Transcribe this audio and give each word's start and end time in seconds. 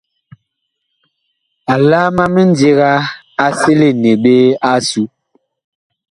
Alaam 1.73 2.15
a 2.23 2.25
mindiga 2.33 2.91
a 3.43 3.45
selene 3.59 4.11
ɓe 4.23 4.35
asu. 4.71 5.01